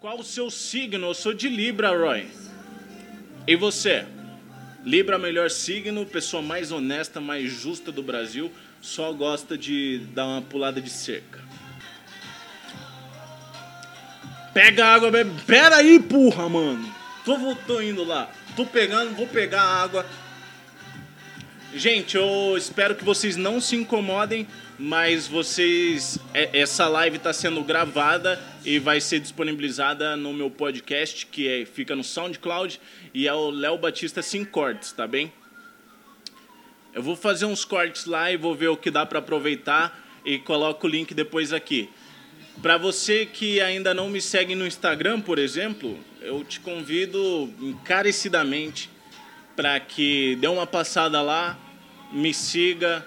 [0.00, 1.08] Qual o seu signo?
[1.08, 2.26] Eu sou de Libra, Roy.
[3.46, 4.06] E você?
[4.82, 8.50] Libra, melhor signo, pessoa mais honesta, mais justa do Brasil,
[8.80, 11.38] só gosta de dar uma pulada de cerca.
[14.54, 15.32] Pega água, bebe.
[15.46, 16.94] Pera aí, porra, mano.
[17.22, 18.30] Tô, tô indo lá.
[18.56, 20.06] Tô pegando, vou pegar a água.
[21.74, 24.46] Gente, eu espero que vocês não se incomodem,
[24.78, 26.18] mas vocês.
[26.34, 31.64] é- Essa live está sendo gravada e vai ser disponibilizada no meu podcast, que é-
[31.64, 32.80] fica no SoundCloud,
[33.14, 35.32] e é o Léo Batista Sem Cortes, tá bem?
[36.92, 40.38] Eu vou fazer uns cortes lá e vou ver o que dá para aproveitar e
[40.40, 41.88] coloco o link depois aqui.
[42.60, 48.90] Para você que ainda não me segue no Instagram, por exemplo, eu te convido encarecidamente
[49.54, 51.56] para que dê uma passada lá,
[52.12, 53.04] me siga,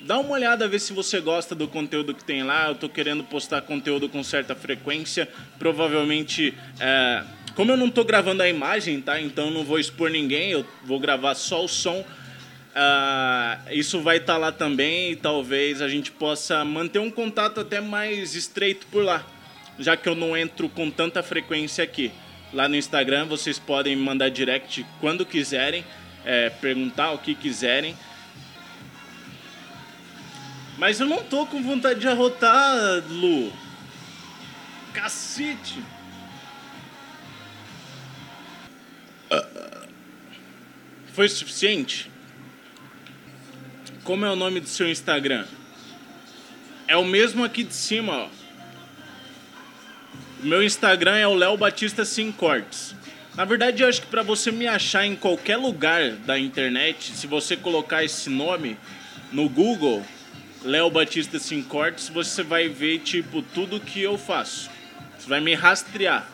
[0.00, 2.68] dá uma olhada ver se você gosta do conteúdo que tem lá.
[2.68, 5.28] Eu tô querendo postar conteúdo com certa frequência,
[5.58, 7.22] provavelmente é,
[7.54, 9.20] como eu não tô gravando a imagem, tá?
[9.20, 12.04] Então não vou expor ninguém, eu vou gravar só o som.
[12.74, 17.80] Ah, isso vai estar lá também e talvez a gente possa manter um contato até
[17.80, 19.26] mais estreito por lá,
[19.78, 22.12] já que eu não entro com tanta frequência aqui.
[22.52, 25.84] Lá no Instagram vocês podem me mandar direct quando quiserem,
[26.24, 27.96] é, perguntar o que quiserem.
[30.80, 33.52] Mas eu não tô com vontade de arrotar, Lu.
[34.94, 35.84] Cacete!
[41.12, 42.10] Foi suficiente?
[44.04, 45.44] Como é o nome do seu Instagram?
[46.88, 48.28] É o mesmo aqui de cima, ó.
[50.42, 52.94] O meu Instagram é o Léo Batista Sem Cortes.
[53.34, 57.26] Na verdade, eu acho que para você me achar em qualquer lugar da internet, se
[57.26, 58.78] você colocar esse nome
[59.30, 60.02] no Google,
[60.62, 64.70] Léo Batista Sem Cortes, você vai ver tipo tudo que eu faço.
[65.18, 66.28] Você vai me rastrear.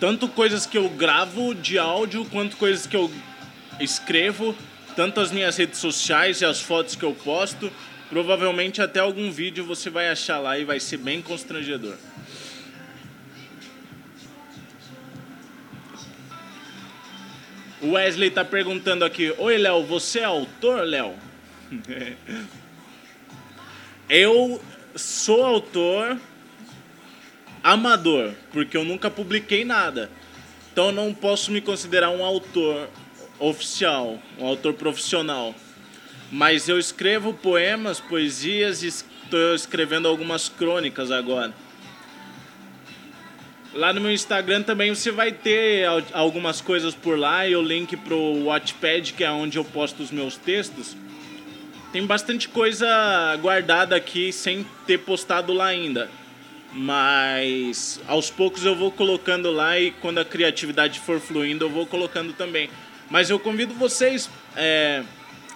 [0.00, 3.10] Tanto coisas que eu gravo de áudio quanto coisas que eu
[3.80, 4.56] escrevo,
[4.96, 7.70] tanto as minhas redes sociais e as fotos que eu posto.
[8.08, 11.96] Provavelmente até algum vídeo você vai achar lá e vai ser bem constrangedor.
[17.80, 21.14] O Wesley tá perguntando aqui: Oi, Léo, você é autor, Léo?
[24.08, 24.60] eu
[24.96, 26.18] sou autor
[27.62, 30.10] amador, porque eu nunca publiquei nada.
[30.72, 32.88] Então não posso me considerar um autor
[33.38, 35.54] oficial, um autor profissional.
[36.30, 41.54] Mas eu escrevo poemas, poesias e estou escrevendo algumas crônicas agora.
[43.78, 47.62] Lá no meu Instagram também você vai ter al- algumas coisas por lá e o
[47.62, 50.96] link pro Wattpad, que é onde eu posto os meus textos.
[51.92, 52.88] Tem bastante coisa
[53.40, 56.10] guardada aqui sem ter postado lá ainda.
[56.72, 61.86] Mas aos poucos eu vou colocando lá e quando a criatividade for fluindo eu vou
[61.86, 62.68] colocando também.
[63.08, 65.04] Mas eu convido vocês é,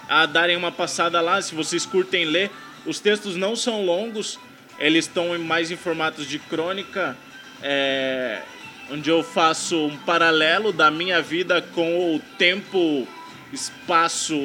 [0.08, 2.52] a darem uma passada lá, se vocês curtem ler.
[2.86, 4.38] Os textos não são longos,
[4.78, 7.16] eles estão mais em formatos de crônica,
[7.62, 8.42] é,
[8.90, 13.06] onde eu faço um paralelo da minha vida com o tempo,
[13.52, 14.36] espaço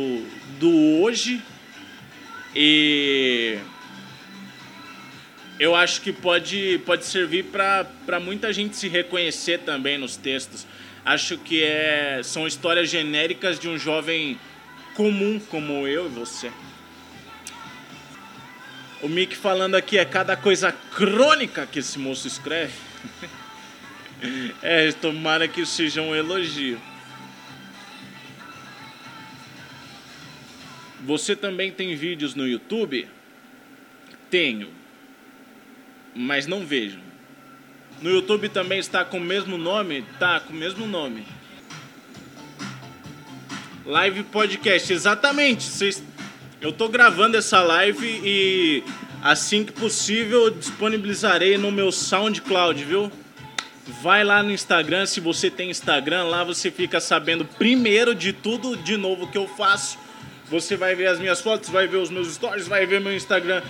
[0.60, 1.42] do hoje.
[2.56, 3.58] E
[5.60, 10.66] eu acho que pode, pode servir para muita gente se reconhecer também nos textos.
[11.04, 14.40] Acho que é, são histórias genéricas de um jovem
[14.94, 16.52] comum como eu e você.
[19.02, 22.87] O Mick falando aqui é cada coisa crônica que esse moço escreve.
[24.62, 26.80] É, tomara que seja um elogio.
[31.06, 33.08] Você também tem vídeos no YouTube?
[34.30, 34.78] Tenho
[36.18, 37.00] mas não vejo.
[38.02, 40.04] No YouTube também está com o mesmo nome?
[40.20, 41.26] Tá, com o mesmo nome.
[43.86, 45.70] Live podcast, exatamente.
[46.60, 48.84] Eu tô gravando essa live e
[49.28, 53.12] assim que possível disponibilizarei no meu SoundCloud, viu?
[54.02, 58.78] Vai lá no Instagram, se você tem Instagram, lá você fica sabendo primeiro de tudo
[58.78, 59.98] de novo que eu faço.
[60.50, 63.62] Você vai ver as minhas fotos, vai ver os meus stories, vai ver meu Instagram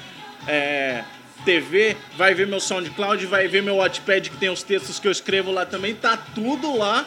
[0.48, 1.04] é,
[1.44, 5.12] TV, vai ver meu SoundCloud, vai ver meu Wattpad que tem os textos que eu
[5.12, 7.04] escrevo lá também, tá tudo lá.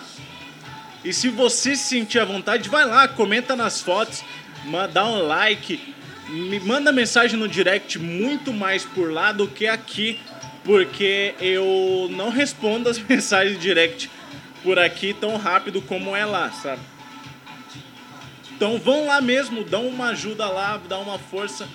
[1.05, 4.25] E se você se sentir à vontade, vai lá, comenta nas fotos,
[4.93, 5.95] dá um like,
[6.31, 10.21] me manda mensagem no direct muito mais por lá do que aqui,
[10.65, 14.11] porque eu não respondo as mensagens direct
[14.63, 16.83] por aqui tão rápido como é lá, sabe?
[18.53, 21.69] Então vão lá mesmo, dão uma ajuda lá, dá uma força.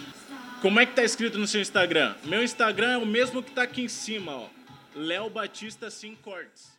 [0.61, 2.15] Como é que tá escrito no seu Instagram?
[2.23, 4.47] Meu Instagram é o mesmo que tá aqui em cima, ó.
[4.95, 6.74] Léo Batista Sim Cortes.